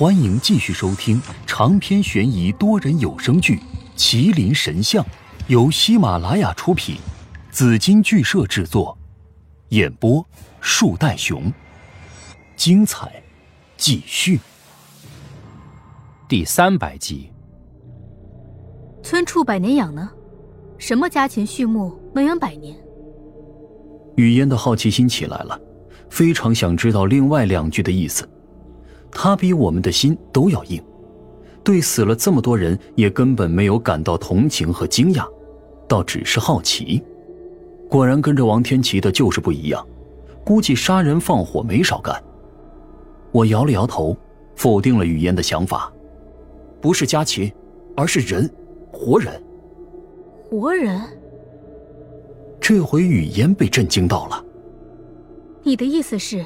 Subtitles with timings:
[0.00, 3.56] 欢迎继续收听长篇悬疑多人有声剧
[3.98, 5.04] 《麒麟神像》，
[5.46, 6.96] 由喜马拉雅出品，
[7.50, 8.96] 紫金剧社制作，
[9.68, 10.26] 演播
[10.58, 11.52] 树袋熊。
[12.56, 13.22] 精彩
[13.76, 14.40] 继续，
[16.26, 17.30] 第三百集。
[19.02, 20.10] 村畜百年养呢？
[20.78, 22.74] 什么家禽畜牧能养百年？
[24.16, 25.60] 雨嫣的好奇心起来了，
[26.08, 28.26] 非常想知道另外两句的意思。
[29.12, 30.82] 他比我们的心都要硬，
[31.62, 35.26] 对死了这么多人也根本没有感到同情和惊讶，
[35.88, 37.02] 倒只是好奇。
[37.88, 39.84] 果然跟着王天琪的就是不一样，
[40.44, 42.22] 估计杀人放火没少干。
[43.32, 44.16] 我摇了摇头，
[44.54, 45.92] 否定了雨嫣的想法。
[46.80, 47.52] 不是家禽，
[47.96, 48.48] 而是人，
[48.92, 49.42] 活人。
[50.48, 51.00] 活人？
[52.60, 54.44] 这回雨嫣被震惊到了。
[55.62, 56.44] 你的意思是，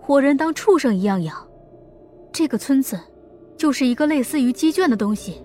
[0.00, 1.36] 活人当畜生一样养？
[2.34, 2.98] 这个村子，
[3.56, 5.40] 就是一个类似于鸡圈的东西，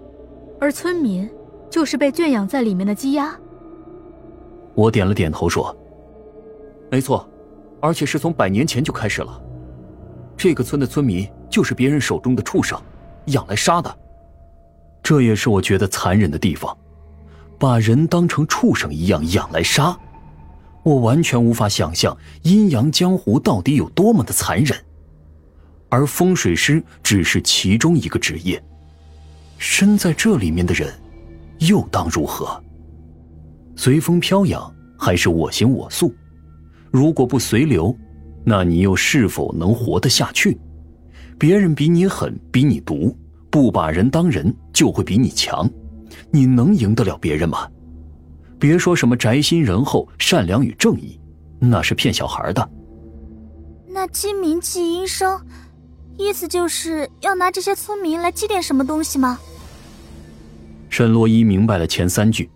[0.59, 1.29] 而村民，
[1.69, 3.39] 就是被圈养在里面的鸡鸭。
[4.73, 5.77] 我点了点头说
[6.89, 7.29] ：“没错，
[7.79, 9.39] 而且是从百年前就开始了。
[10.35, 12.81] 这个村的村民就是别人手中的畜生，
[13.25, 13.99] 养来杀的。
[15.03, 16.75] 这也是我觉得残忍的地方，
[17.59, 19.95] 把人当成畜生一样养来杀。
[20.81, 24.75] 我完全无法想象阴阳江湖到底有多么的残忍。”
[25.89, 28.63] 而风水师只是其中一个职业，
[29.57, 30.93] 身在这里面的人，
[31.59, 32.63] 又当如何？
[33.75, 36.13] 随风飘扬还是我行我素？
[36.91, 37.95] 如果不随流，
[38.43, 40.57] 那你又是否能活得下去？
[41.37, 43.17] 别人比你狠，比你毒，
[43.49, 45.69] 不把人当人，就会比你强，
[46.31, 47.67] 你能赢得了别人吗？
[48.59, 51.19] 别说什么宅心仁厚、善良与正义，
[51.59, 52.69] 那是骗小孩的。
[53.87, 55.39] 那鸡鸣祭阴生。
[56.19, 59.39] 意思就是要拿这些村民来祭奠什么东西吗？
[60.89, 62.49] 沈洛伊明白了前三句，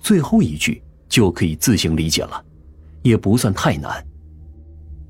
[0.00, 2.44] 最后一句就可以自行理解了，
[3.00, 4.04] 也不算太难。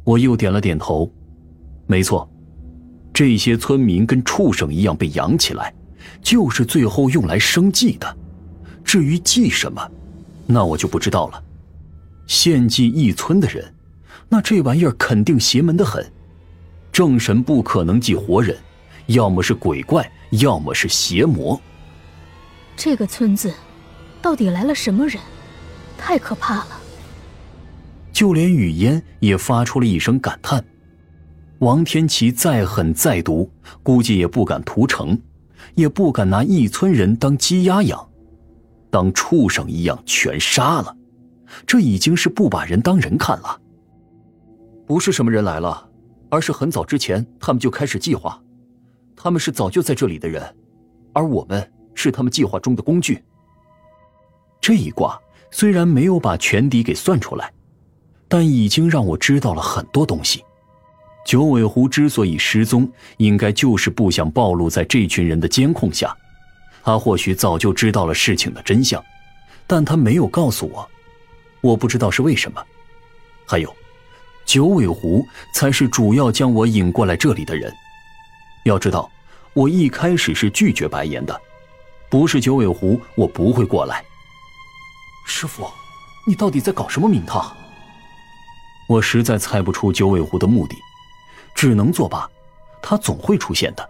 [0.04, 1.10] 我又点了点头，
[1.88, 2.30] 没错，
[3.12, 5.74] 这些村民跟畜生一样被养起来，
[6.22, 8.16] 就是最后用来生祭的。
[8.84, 9.84] 至于祭什么，
[10.46, 11.42] 那我就不知道了。
[12.28, 13.74] 献祭一村的人，
[14.28, 16.08] 那这玩意儿肯定邪门的很。
[16.96, 18.56] 正神不可能祭活人，
[19.08, 21.60] 要么是鬼怪，要么是邪魔。
[22.74, 23.52] 这个村子
[24.22, 25.20] 到底来了什么人？
[25.98, 26.68] 太可怕了！
[28.14, 30.64] 就连雨烟也发出了一声感叹。
[31.58, 33.50] 王天琪再狠再毒，
[33.82, 35.20] 估计也不敢屠城，
[35.74, 38.08] 也不敢拿一村人当鸡鸭养，
[38.88, 40.96] 当畜生一样全杀了。
[41.66, 43.60] 这已经是不把人当人看了。
[44.86, 45.85] 不是什么人来了。
[46.28, 48.40] 而是很早之前，他们就开始计划。
[49.16, 50.42] 他们是早就在这里的人，
[51.12, 53.22] 而我们是他们计划中的工具。
[54.60, 55.18] 这一卦
[55.50, 57.52] 虽然没有把全底给算出来，
[58.28, 60.44] 但已经让我知道了很多东西。
[61.24, 66.16] 九尾狐之所以失踪，应该就是不想暴露在这群人的监控下。
[66.84, 69.02] 他或许早就知道了事情的真相，
[69.66, 70.88] 但他没有告诉我。
[71.60, 72.62] 我不知道是为什么。
[73.44, 73.74] 还有。
[74.46, 77.70] 九尾狐才是主要将我引过来这里的人。
[78.64, 79.10] 要知道，
[79.52, 81.38] 我一开始是拒绝白岩的，
[82.08, 84.02] 不是九尾狐，我不会过来。
[85.26, 85.68] 师傅，
[86.26, 87.54] 你到底在搞什么名堂？
[88.88, 90.76] 我实在猜不出九尾狐的目的，
[91.54, 92.28] 只能作罢。
[92.80, 93.88] 他总会出现的，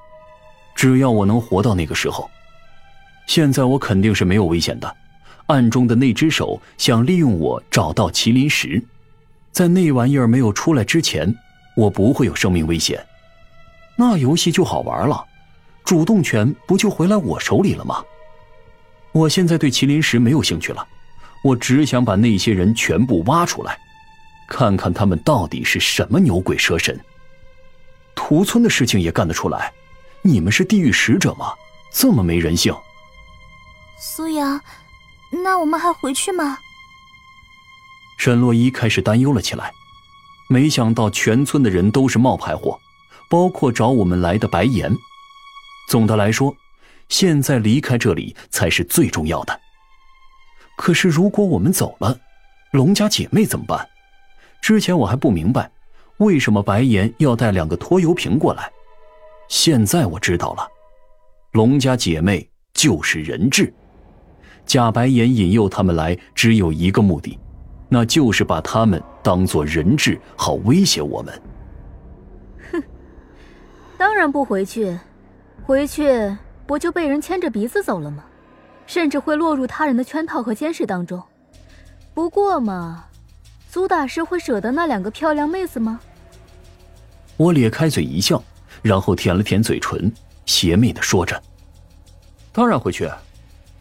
[0.74, 2.30] 只要我能活到那个时候。
[3.26, 4.96] 现在我肯定是没有危险的，
[5.48, 8.82] 暗中的那只手想利用我找到麒麟石。
[9.56, 11.34] 在那玩意儿没有出来之前，
[11.78, 13.02] 我不会有生命危险。
[13.96, 15.24] 那游戏就好玩了，
[15.82, 18.04] 主动权不就回来我手里了吗？
[19.12, 20.86] 我现在对麒麟石没有兴趣了，
[21.42, 23.78] 我只想把那些人全部挖出来，
[24.46, 27.00] 看看他们到底是什么牛鬼蛇神。
[28.14, 29.72] 屠村的事情也干得出来，
[30.20, 31.54] 你们是地狱使者吗？
[31.90, 32.74] 这么没人性。
[33.98, 34.60] 苏阳，
[35.42, 36.58] 那我们还回去吗？
[38.26, 39.70] 沈洛伊开始担忧了起来，
[40.48, 42.76] 没想到全村的人都是冒牌货，
[43.30, 44.92] 包括找我们来的白岩。
[45.88, 46.52] 总的来说，
[47.08, 49.60] 现在离开这里才是最重要的。
[50.76, 52.18] 可是如果我们走了，
[52.72, 53.88] 龙家姐妹怎么办？
[54.60, 55.70] 之前我还不明白，
[56.16, 58.68] 为什么白岩要带两个拖油瓶过来。
[59.46, 60.66] 现在我知道了，
[61.52, 63.72] 龙家姐妹就是人质，
[64.64, 67.38] 假白岩引诱他们来，只有一个目的。
[67.98, 71.42] 那就是把他们当做人质，好威胁我们。
[72.70, 72.82] 哼，
[73.96, 74.98] 当然不回去，
[75.64, 78.22] 回去不就被人牵着鼻子走了吗？
[78.86, 81.22] 甚至会落入他人的圈套和监视当中。
[82.12, 83.06] 不过嘛，
[83.66, 85.98] 苏大师会舍得那两个漂亮妹子吗？
[87.38, 88.44] 我咧开嘴一笑，
[88.82, 90.12] 然后舔了舔嘴唇，
[90.44, 91.42] 邪魅的说着
[92.52, 93.10] ：“当然回去，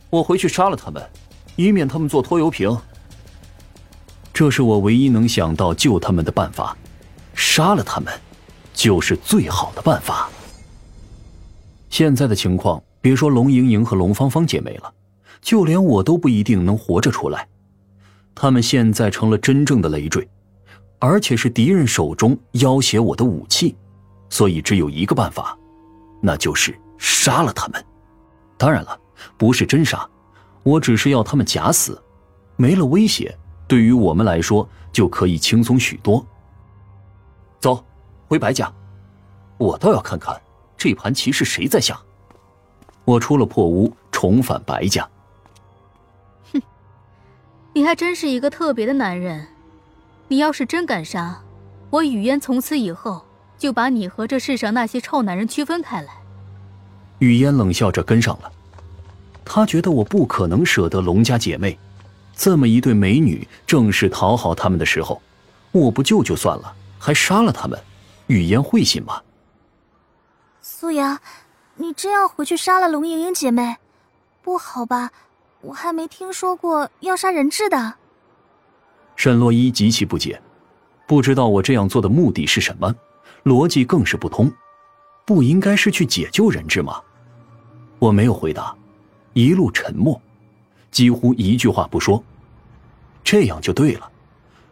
[0.10, 1.06] 我回去杀了他们，
[1.58, 2.74] 以免他们做拖油瓶。
[4.36, 6.76] 这是我唯一能想到救他们的办法，
[7.34, 8.14] 杀了他们，
[8.74, 10.30] 就是最好的办法。
[11.90, 14.94] 现在的情况，别说龙莹莹和龙芳芳姐妹了，
[15.40, 17.48] 就连我都不一定能活着出来。
[18.36, 20.28] 他们现在成了真正的累赘。”
[21.00, 23.76] 而且是敌人手中要挟我的武器，
[24.30, 25.58] 所以只有一个办法，
[26.22, 27.86] 那就是杀了他们。
[28.58, 29.00] 当然了，
[29.38, 30.06] 不是真杀，
[30.64, 32.02] 我只是要他们假死，
[32.56, 36.26] 没了威胁，对于我们来说就可以轻松许多。
[37.60, 37.84] 走，
[38.28, 38.72] 回白家，
[39.58, 40.40] 我倒要看看
[40.78, 42.00] 这盘棋是谁在下。
[43.04, 45.08] 我出了破屋，重返白家。
[46.54, 46.62] 哼，
[47.74, 49.48] 你还真是一个特别的男人。
[50.28, 51.40] 你要是真敢杀，
[51.90, 53.24] 我雨烟从此以后
[53.58, 56.14] 就把你和这世上那些臭男人区分开来。
[57.20, 58.52] 雨烟冷笑着跟上了，
[59.46, 61.78] 她觉得我不可能舍得龙家姐妹，
[62.36, 65.22] 这么一对美女，正是讨好他们的时候，
[65.72, 67.80] 我不救就算了，还杀了他们，
[68.28, 69.22] 雨嫣会信吗？
[70.62, 71.20] 苏阳，
[71.76, 73.78] 你真要回去杀了龙莹莹姐妹？
[74.44, 75.12] 不好吧，
[75.62, 77.96] 我还没听说过要杀人质的。
[79.16, 80.42] 沈洛伊极其不解，
[81.08, 82.94] 不知道我这样做的目的是什么，
[83.44, 84.52] 逻辑更是不通。
[85.26, 87.02] 不应该是去解救人质吗？
[87.98, 88.76] 我没有回答，
[89.34, 90.22] 一路沉默，
[90.96, 92.24] 几乎一句话不说。
[93.22, 94.10] 这样就对了。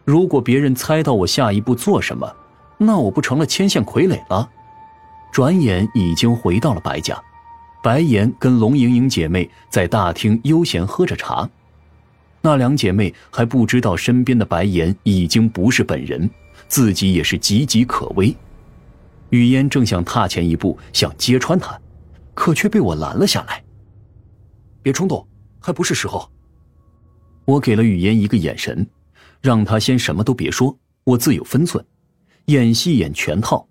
[0.06, 2.34] 如果别人猜到我下一步做什么，
[2.78, 4.48] 那我不成了牵线傀儡了？
[5.30, 7.22] 转眼已经回到了白家，
[7.82, 11.46] 白岩跟龙莹莹姐妹在大厅悠闲喝着茶。
[12.40, 16.30] 那两姐妹还不知道身边的白岩已经不是本人，
[16.68, 18.34] 自己也是岌岌可危。
[19.28, 21.78] 雨嫣正想踏前一步想揭穿他，
[22.32, 23.62] 可却被我拦了下来。
[24.82, 25.26] 别冲动，
[25.64, 26.30] 还不是时候。
[27.46, 28.86] 我给了雨嫣一个眼神，
[29.40, 31.82] 让她先什么都别说，我自有分寸。
[32.46, 33.66] 演戏演全套，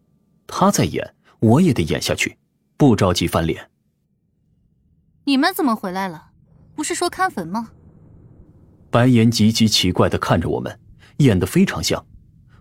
[0.47, 2.35] 她在演，我也得演下去，
[2.77, 3.69] 不着急翻脸。
[5.25, 6.31] 你们怎么回来了？
[6.73, 7.69] 不是说看坟吗？
[8.89, 10.79] 白岩极其奇怪的看着我们，
[11.17, 12.03] 演的非常像，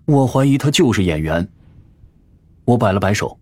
[0.05, 1.49] 我怀疑他就是演员。
[2.67, 3.41] 我摆了摆手，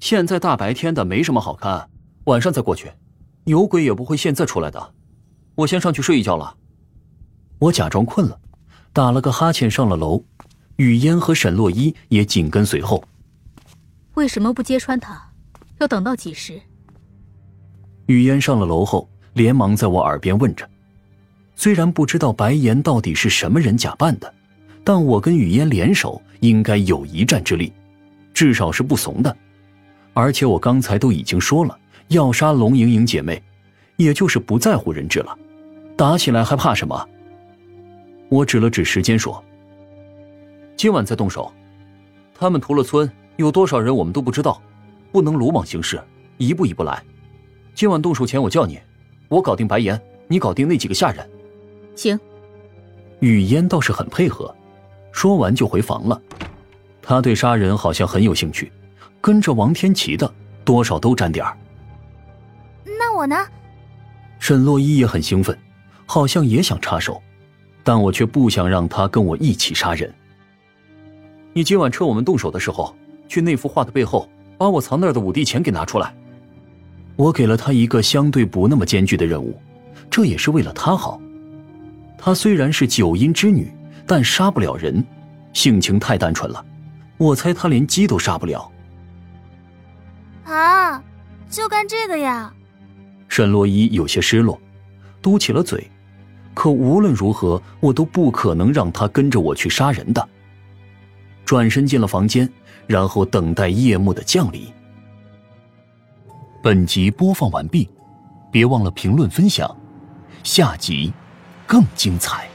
[0.00, 1.88] 现在大白天的没什么好看，
[2.24, 2.90] 晚上再过去，
[3.44, 4.94] 有鬼也不会现在出来的。
[5.54, 6.56] 我先上去睡一觉了。
[7.58, 8.40] 我假装困了，
[8.92, 10.22] 打了个哈欠上了楼，
[10.76, 13.04] 雨嫣和沈洛伊也紧跟随后。
[14.14, 15.30] 为什么不揭穿他？
[15.78, 16.60] 要等到几时？
[18.06, 20.68] 雨嫣上了楼后，连忙在我耳边问着。
[21.54, 24.34] 虽然不知道白岩到底是什么人假扮的，
[24.82, 27.72] 但我跟雨嫣联手应该有一战之力，
[28.32, 29.36] 至少是不怂的。
[30.14, 31.78] 而且我刚才都已经说了
[32.10, 33.40] 要杀龙莹莹姐妹，
[33.94, 35.38] 也就是不在乎人质了，
[35.96, 37.08] 打起来还怕什么？
[38.28, 39.42] 我指了指时间说
[40.76, 41.52] ：“今晚再动手，
[42.34, 44.60] 他们屠了村，有多少人我们都不知道，
[45.12, 46.02] 不能鲁莽行事，
[46.36, 47.00] 一步一步来。
[47.76, 48.80] 今晚动手前我叫你，
[49.28, 51.30] 我搞定白岩，你搞定那几个下人。”
[51.94, 52.18] 行，
[53.20, 54.52] 雨嫣倒是很配合，
[55.12, 56.20] 说完就回房了。
[57.00, 58.72] 他对杀人好像很有兴趣，
[59.20, 60.28] 跟着王天琪的
[60.64, 61.56] 多少都沾点儿。
[63.20, 63.36] 那我呢？
[64.38, 65.56] 沈洛伊也很兴奋，
[66.06, 67.20] 好像也想插手，
[67.84, 70.10] 但我却不想让他跟我一起杀人。
[71.52, 72.96] 你今晚趁我们动手的时候，
[73.28, 76.14] 去那幅画的背后，把我藏那儿的五帝钱给拿出来。
[77.16, 79.60] 我给了他一个相对不那么艰巨的任务，
[80.08, 81.20] 这也是为了他好。
[82.16, 83.70] 她虽然是九阴之女，
[84.06, 85.04] 但杀不了人，
[85.52, 86.64] 性情太单纯了。
[87.18, 88.72] 我猜她连鸡都杀不了。
[90.44, 91.02] 啊，
[91.50, 92.50] 就干这个呀？
[93.30, 94.60] 沈洛伊有些失落，
[95.22, 95.88] 嘟起了嘴。
[96.52, 100.28] 可无论如何，我都不可能让他跟着我去杀人的。
[101.44, 102.46] 转身进了房间，
[102.88, 104.66] 然后等待夜幕的降临。
[106.60, 107.88] 本集播放完毕，
[108.50, 109.74] 别忘了评论分享，
[110.42, 111.12] 下集。
[111.66, 112.49] 更精彩。